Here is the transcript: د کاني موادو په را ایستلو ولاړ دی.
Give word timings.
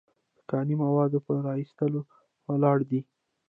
د 0.37 0.39
کاني 0.49 0.75
موادو 0.83 1.17
په 1.25 1.31
را 1.45 1.53
ایستلو 1.61 2.01
ولاړ 2.47 2.77
دی. 2.89 3.01